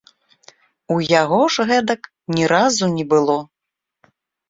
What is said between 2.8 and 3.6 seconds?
не было.